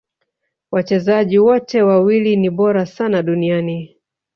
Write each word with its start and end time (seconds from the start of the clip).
Wachezaji 0.71 1.39
wote 1.39 1.81
wawili 1.83 2.35
ni 2.35 2.49
bora 2.49 2.85
sana 2.85 3.23
duniani 3.23 3.97